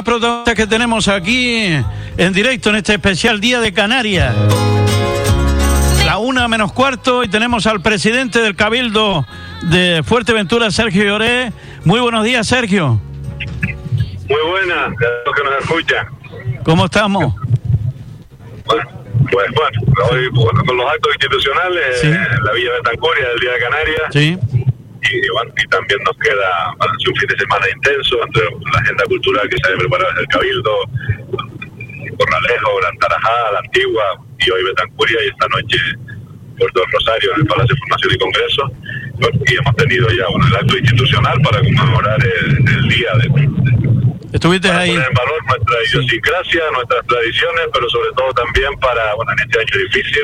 [0.00, 1.74] más protagonistas que tenemos aquí
[2.16, 4.34] en directo en este especial Día de Canarias.
[6.06, 9.26] La una menos cuarto y tenemos al presidente del Cabildo
[9.64, 11.52] de Fuerteventura, Sergio Lloré.
[11.84, 12.98] Muy buenos días, Sergio.
[14.28, 14.88] Muy buenas,
[15.26, 16.06] los que nos escuchan.
[16.64, 17.34] ¿Cómo estamos?
[18.64, 18.82] Bueno,
[19.30, 22.06] pues bueno, hoy bueno, con los actos institucionales, Sí.
[22.06, 24.38] en la Villa de Tancoria del Día de Canarias, Sí.
[25.02, 29.04] Y, bueno, y también nos queda bueno, un fin de semana intenso entre la agenda
[29.04, 30.74] cultural que se haya preparado desde el Cabildo,
[32.18, 34.04] Corralejo, Gran Tarajá, La Antigua,
[34.38, 35.78] y hoy Betancuria, y esta noche
[36.58, 38.72] Puerto Rosario en el Palacio de Formación y Congreso.
[39.20, 43.50] Bueno, y hemos tenido ya bueno, el acto institucional para conmemorar el, el día de,
[44.32, 44.90] Estuviste para ahí.
[44.90, 49.58] poner en valor nuestra idiosincrasia, nuestras tradiciones, pero sobre todo también para, bueno, en este
[49.58, 50.22] año difícil,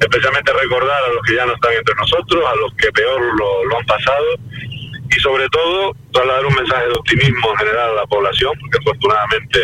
[0.00, 3.78] especialmente recordar a los que ya no están entre nosotros, a los que peor lo,
[3.78, 4.26] han pasado,
[5.10, 9.60] y sobre todo trasladar un mensaje de optimismo en general a la población, porque afortunadamente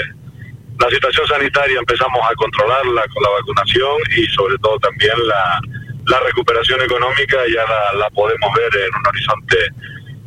[0.78, 5.58] la situación sanitaria empezamos a controlarla con la vacunación y sobre todo también la,
[6.06, 9.56] la recuperación económica ya la, la podemos ver en un horizonte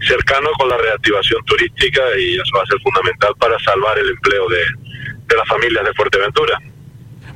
[0.01, 4.47] cercano con la reactivación turística y eso va a ser fundamental para salvar el empleo
[4.47, 4.63] de,
[5.27, 6.59] de las familias de Fuerteventura.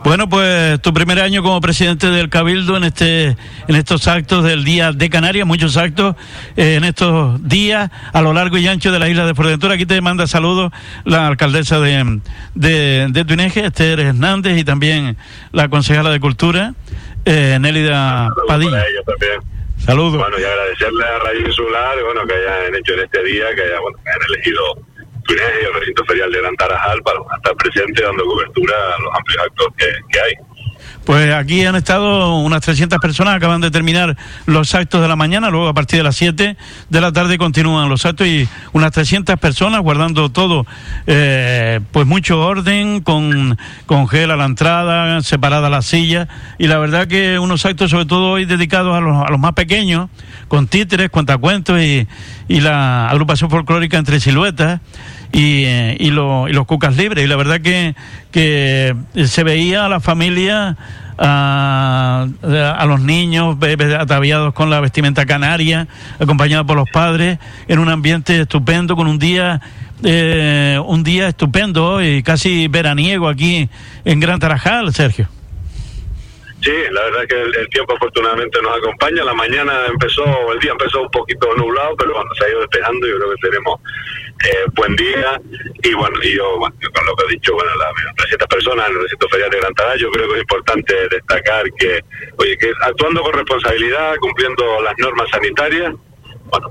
[0.04, 3.38] Bueno, pues tu primer año como presidente del Cabildo en este,
[3.68, 6.16] en estos actos del Día de Canarias, muchos actos
[6.58, 9.76] eh, en estos días a lo largo y ancho de la isla de Fuerteventura.
[9.76, 10.74] Aquí te manda saludos
[11.06, 12.20] la alcaldesa de,
[12.54, 15.16] de, de Tuineje, Esther Hernández, y también
[15.54, 16.74] la concejala de Cultura,
[17.24, 18.72] eh, Nélida Saludos Padilla.
[18.72, 19.54] para ellos también.
[19.86, 20.18] Saludos.
[20.18, 23.82] Bueno, y agradecerle a Raíz Insular bueno, que hayan hecho en este día, que hayan,
[23.82, 24.64] bueno, que hayan elegido
[25.24, 29.16] Túnez y el recinto ferial de Gran Tarajal para estar presente dando cobertura a los
[29.16, 30.34] amplios actos que, que hay.
[31.06, 34.16] Pues aquí han estado unas 300 personas, acaban de terminar
[34.46, 36.56] los actos de la mañana, luego a partir de las 7
[36.90, 40.66] de la tarde continúan los actos y unas 300 personas guardando todo,
[41.06, 46.78] eh, pues mucho orden, con, con gel a la entrada, separada la silla y la
[46.78, 50.10] verdad que unos actos sobre todo hoy dedicados a los, a los más pequeños,
[50.48, 52.08] con títeres, cuentacuentos y,
[52.48, 54.80] y la agrupación folclórica entre siluetas
[55.34, 57.26] y, eh, y, lo- y los cucas libres.
[57.26, 57.96] Y la verdad que,
[58.32, 60.78] que se veía a la familia,
[61.18, 62.28] a,
[62.78, 63.58] a los niños
[64.00, 65.88] ataviados con la vestimenta canaria,
[66.20, 69.62] acompañados por los padres, en un ambiente estupendo, con un día...
[70.04, 73.70] eh, un día estupendo y casi veraniego aquí
[74.04, 75.28] en Gran Tarajal, Sergio.
[76.64, 79.26] Sí, la verdad es que el, el tiempo afortunadamente nos acompaña.
[79.26, 83.06] La mañana empezó, el día empezó un poquito nublado, pero cuando se ha ido despejando,
[83.06, 83.80] yo creo que tenemos
[84.46, 85.42] eh, buen día.
[85.84, 88.96] Y bueno, y yo, bueno, con lo que he dicho, bueno, las 300 personas en
[88.96, 92.00] el recinto ferial de Gran Tarajal, yo creo que es importante destacar que,
[92.38, 95.94] oye, que actuando con responsabilidad, cumpliendo las normas sanitarias,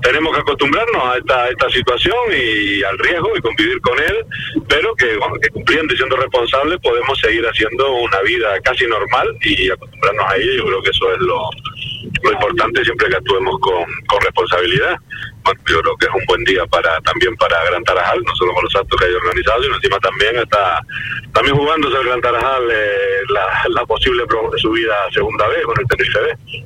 [0.01, 4.25] tenemos que acostumbrarnos a esta, esta situación y al riesgo y convivir con él,
[4.67, 5.17] pero que,
[5.51, 10.53] cumpliendo y siendo responsables podemos seguir haciendo una vida casi normal y acostumbrarnos a ello.
[10.55, 11.49] Yo creo que eso es lo,
[12.23, 14.95] lo importante siempre que actuemos con, con responsabilidad.
[15.43, 18.53] Bueno, yo creo que es un buen día para también para Gran Tarajal, no solo
[18.53, 20.81] con los actos que hay organizados, sino encima también está
[21.33, 24.23] también jugándose el Gran Tarajal eh, la, la posible
[24.57, 26.63] subida a segunda vez con el Tenerife B.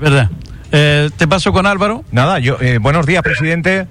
[0.00, 0.28] ¿Verdad?
[0.72, 2.04] Eh, te paso con Álvaro.
[2.12, 3.86] Nada, yo, eh, buenos días, presidente.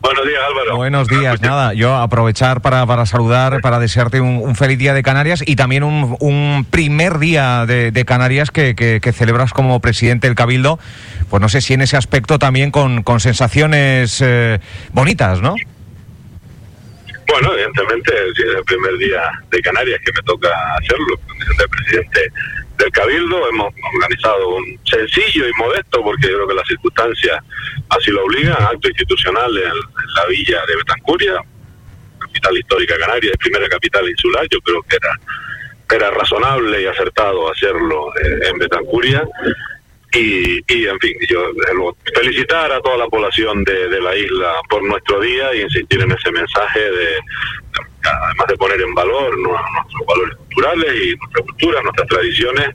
[0.00, 0.76] Buenos días, Álvaro.
[0.76, 5.02] Buenos días, nada, yo aprovechar para, para saludar, para desearte un, un feliz día de
[5.04, 9.78] Canarias y también un, un primer día de, de Canarias que, que- que celebras como
[9.80, 10.80] presidente del Cabildo.
[11.30, 14.58] Pues no sé si en ese aspecto también con, con sensaciones eh,
[14.92, 15.54] bonitas, ¿no?
[17.28, 19.20] Bueno, evidentemente, si es el primer día
[19.52, 22.20] de Canarias que me toca hacerlo, en condición de presidente
[22.78, 27.38] del Cabildo, hemos organizado un sencillo y modesto, porque yo creo que las circunstancias
[27.88, 29.72] así lo obligan, acto institucional en,
[30.14, 31.34] la villa de Betancuria,
[32.18, 35.18] capital histórica canaria, primera capital insular, yo creo que era,
[35.96, 39.26] era razonable y acertado hacerlo eh, en Betancuria.
[40.14, 41.52] Y, y, en fin, yo
[42.14, 46.12] felicitar a toda la población de, de la isla por nuestro día y insistir en
[46.12, 47.18] ese mensaje de,
[48.04, 52.68] además de poner en valor nuestros valores culturales y nuestra cultura, nuestras tradiciones,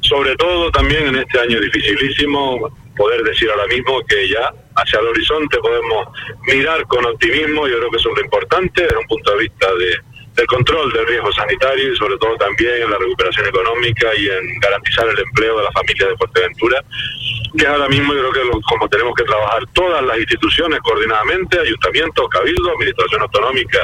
[0.00, 5.06] sobre todo también en este año dificilísimo, poder decir ahora mismo que ya hacia el
[5.06, 6.08] horizonte podemos
[6.46, 9.66] mirar con optimismo, yo creo que eso es lo importante desde un punto de vista
[9.74, 9.96] de,
[10.38, 14.60] del control del riesgo sanitario y sobre todo también en la recuperación económica y en
[14.60, 16.84] garantizar el empleo de las familias de Fuerteventura,
[17.58, 22.28] que ahora mismo yo creo que como tenemos que trabajar todas las instituciones coordinadamente, ayuntamientos,
[22.28, 23.80] cabildo, administración autonómica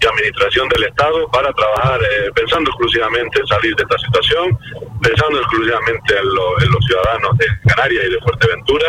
[0.00, 4.58] y administración del Estado para trabajar eh, pensando exclusivamente en salir de esta situación
[5.00, 8.86] pensando exclusivamente en, los ciudadanos de Canarias y de Fuerteventura,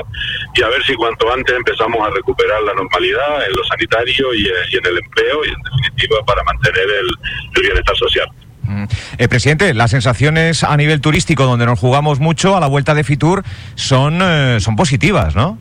[0.54, 4.48] y a ver si cuanto antes empezamos a recuperar la normalidad en lo sanitario y,
[4.48, 8.28] en el empleo, y en definitiva para mantener el, bienestar social.
[8.64, 8.86] Mm.
[9.18, 13.04] Eh, presidente, las sensaciones a nivel turístico, donde nos jugamos mucho a la vuelta de
[13.04, 13.44] Fitur,
[13.76, 15.58] son, eh, son positivas, ¿no?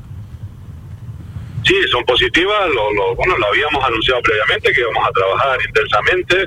[1.64, 6.46] Sí, son positivas, lo, bueno, lo habíamos anunciado previamente que íbamos a trabajar intensamente.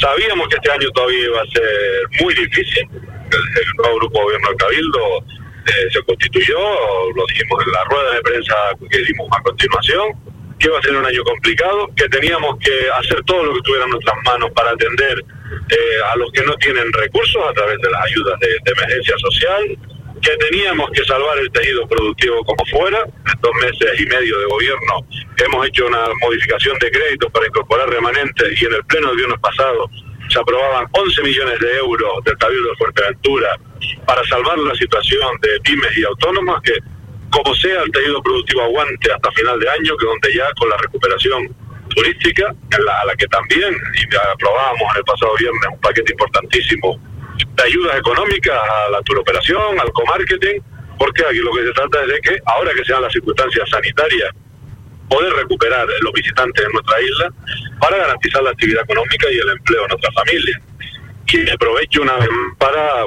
[0.00, 2.88] Sabíamos que este año todavía iba a ser muy difícil.
[3.30, 5.24] El, nuevo grupo de gobierno del Cabildo
[5.66, 6.58] eh, se constituyó,
[7.14, 8.54] lo dijimos en la rueda de prensa
[8.90, 10.12] que dimos a continuación,
[10.58, 13.84] que iba a ser un año complicado, que teníamos que hacer todo lo que estuviera
[13.84, 15.24] en nuestras manos para atender
[15.70, 15.76] eh,
[16.12, 19.78] a los que no tienen recursos a través de las ayudas de emergencia social
[20.22, 23.04] que teníamos que salvar el tejido productivo como fuera.
[23.04, 25.06] En dos meses y medio de gobierno
[25.36, 29.40] hemos hecho una modificación de crédito para incorporar remanentes y en el pleno del viernes
[29.40, 29.88] pasado
[30.28, 33.48] se aprobaban 11 millones de euros del Cabildo de Fuerteventura
[34.06, 36.74] para salvar la situación de pymes y autónomas que
[37.30, 40.76] como sea el tejido productivo aguante hasta final de año, que donde ya con la
[40.76, 41.54] recuperación
[41.94, 46.98] turística, a la que también y aprobábamos en el pasado viernes un paquete importantísimo
[47.54, 50.62] de ayudas económicas a la turoperación, al comarketing,
[50.98, 54.30] porque aquí lo que se trata es de que, ahora que sean las circunstancias sanitarias,
[55.08, 57.32] poder recuperar los visitantes en nuestra isla
[57.80, 60.60] para garantizar la actividad económica y el empleo en nuestra familia.
[61.28, 63.02] Y aprovecho una vez para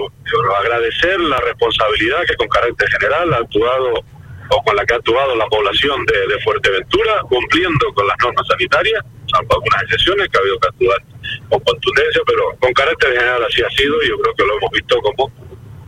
[0.60, 4.04] agradecer la responsabilidad que con carácter general ha actuado
[4.52, 8.46] o con la que ha actuado la población de, de Fuerteventura, cumpliendo con las normas
[8.48, 11.04] sanitarias, salvo algunas excepciones que ha habido que actuar
[11.50, 14.72] con contundencia, pero con carácter general así ha sido y yo creo que lo hemos
[14.72, 15.32] visto como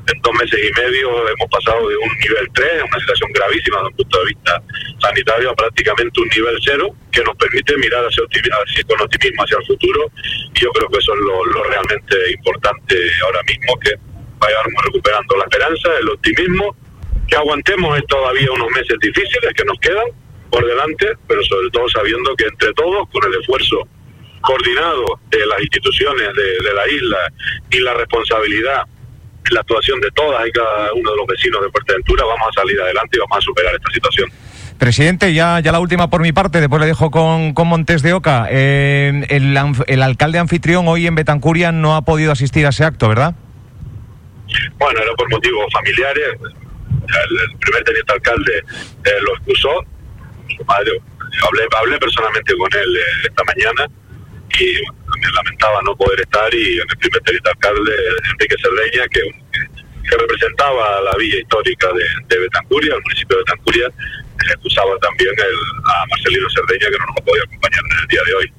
[0.07, 3.89] en dos meses y medio hemos pasado de un nivel 3, una situación gravísima desde
[3.89, 4.63] un punto de vista
[4.99, 8.23] sanitario, a prácticamente un nivel 0, que nos permite mirar hacia,
[8.87, 10.11] con optimismo hacia el futuro.
[10.53, 12.95] Y yo creo que eso es lo, realmente importante
[13.25, 13.91] ahora mismo, que
[14.39, 16.75] vayamos recuperando la esperanza, el optimismo,
[17.27, 20.07] que aguantemos todavía unos meses difíciles que nos quedan
[20.49, 23.87] por delante, pero sobre todo sabiendo que entre todos, con el esfuerzo
[24.41, 27.17] coordinado de las instituciones de, la isla
[27.69, 28.83] y la responsabilidad
[29.49, 32.79] la actuación de todas y cada uno de los vecinos de Fuerteventura, vamos a salir
[32.79, 34.29] adelante y vamos a superar esta situación.
[34.77, 38.13] Presidente, ya, ya la última por mi parte, después le dejo con, con Montes de
[38.13, 38.47] Oca.
[38.49, 39.55] Eh, el,
[39.87, 43.35] el, alcalde anfitrión hoy en Betancuria no ha podido asistir a ese acto, ¿verdad?
[44.79, 46.25] Bueno, era por motivos familiares.
[46.41, 48.57] El, primer teniente alcalde
[49.05, 49.69] eh, lo excusó.
[50.57, 50.91] Su madre,
[51.47, 54.00] hablé, hablé personalmente con él eh, esta mañana
[54.59, 54.75] y
[55.09, 57.91] también lamentaba no poder estar y en el primer teniente alcalde
[58.31, 59.21] Enrique Cerdeña que,
[60.09, 63.87] que representaba la villa histórica de, de Betancuria, el municipio de Betancuria,
[64.53, 68.33] acusaba también el, a Marcelino Cerdeña que no nos podía acompañar en el día de
[68.33, 68.53] hoy.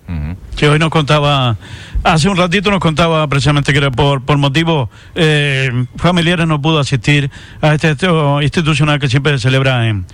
[0.56, 1.56] Sí, hoy nos contaba,
[2.04, 6.78] hace un ratito nos contaba precisamente que era por, por motivos eh, familiares no pudo
[6.78, 7.30] asistir
[7.60, 10.06] a este acto institucional que siempre se celebra en,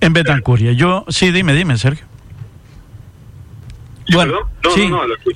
[0.00, 0.72] en Betancuria.
[0.72, 2.06] Yo, sí, dime, dime, Sergio.
[4.12, 4.34] Bueno,
[4.74, 4.88] sí.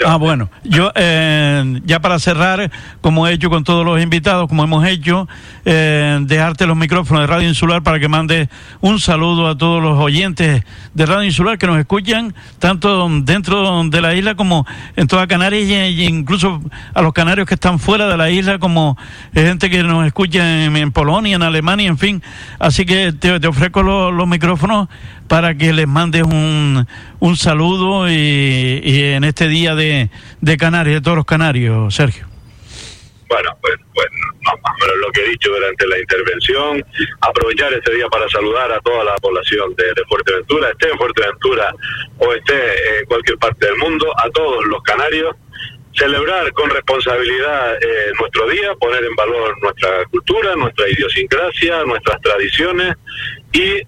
[0.07, 0.49] ah, bueno.
[0.63, 2.71] Yo, eh, ya para cerrar,
[3.01, 5.29] como he hecho con todos los invitados, como hemos hecho,
[5.65, 8.49] eh, dejarte los micrófonos de Radio Insular para que mande
[8.81, 10.63] un saludo a todos los oyentes
[10.95, 15.69] de Radio Insular que nos escuchan, tanto dentro de la isla como en toda Canarias
[15.69, 16.63] e incluso
[16.95, 18.97] a los canarios que están fuera de la isla, como
[19.35, 22.23] gente que nos escucha en, Polonia, en Alemania, en fin.
[22.59, 24.89] Así que te, ofrezco los micrófonos
[25.31, 26.89] para que les mandes un,
[27.21, 28.81] un saludo y,
[29.15, 30.11] en este día de,
[30.41, 32.27] de Canarias, de todos los canarios, Sergio.
[33.29, 34.09] Bueno, pues, pues
[34.43, 36.85] más o menos lo que he dicho durante la intervención,
[37.21, 41.75] aprovechar este día para saludar a toda la población de, de, Fuerteventura, esté en Fuerteventura
[42.19, 45.37] o esté en cualquier parte del mundo, a todos los canarios,
[45.95, 52.97] celebrar con responsabilidad eh, nuestro día, poner en valor nuestra cultura, nuestra idiosincrasia, nuestras tradiciones
[53.53, 53.83] y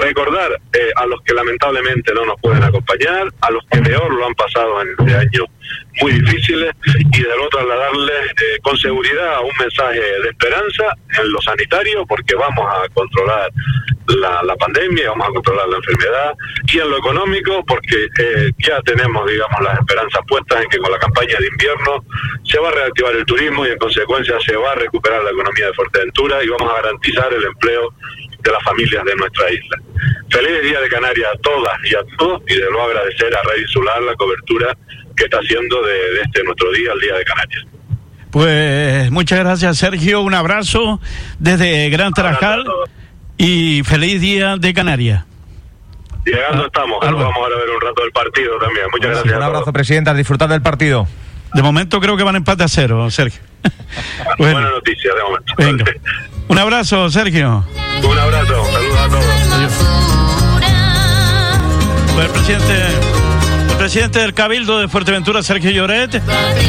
[0.00, 4.26] recordar eh, a los que lamentablemente no nos pueden acompañar, a los que peor lo
[4.26, 5.44] han pasado en este año
[6.00, 6.72] muy difíciles
[7.12, 10.84] y del otro darles eh, con seguridad un mensaje de esperanza
[11.18, 13.50] en lo sanitario porque vamos a controlar
[14.08, 16.34] la, la pandemia, vamos a controlar la enfermedad
[16.66, 20.90] y en lo económico porque eh, ya tenemos digamos las esperanzas puestas en que con
[20.90, 22.04] la campaña de invierno
[22.44, 25.66] se va a reactivar el turismo y en consecuencia se va a recuperar la economía
[25.66, 27.94] de Fuerteventura y vamos a garantizar el empleo
[28.44, 29.76] de las familias de nuestra isla.
[30.30, 33.62] Feliz Día de Canarias a todas y a todos y de nuevo agradecer a Radio
[33.62, 34.76] Insular la cobertura
[35.16, 37.64] que está haciendo de, este nuestro día, el Día de Canarias.
[38.30, 41.00] Pues muchas gracias Sergio, un abrazo
[41.38, 42.64] desde Gran Tarajal
[43.38, 45.24] y feliz Día de Canarias.
[46.24, 48.86] Llegando ah, estamos, vamos a ver un rato del partido también.
[48.90, 49.36] Muchas gracias.
[49.36, 51.06] Un abrazo, Presidenta, disfrutar del partido.
[51.52, 53.40] De momento creo que van empate a cero, Sergio.
[54.38, 55.54] Buena noticia de momento.
[55.56, 55.84] Venga.
[56.48, 57.64] Un abrazo, Sergio.
[58.02, 59.24] Un abrazo, saludos a todos.
[62.14, 62.74] Pues el presidente,
[63.70, 66.22] el presidente del Cabildo de Fuerteventura, Sergio Lloret,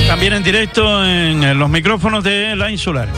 [0.08, 3.10] también en directo en, en los micrófonos de la Insular.